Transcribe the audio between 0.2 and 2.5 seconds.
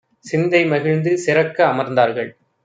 சிந்தை மகிழ்ந்து சிறக்க அமர்ந்தார்கள்.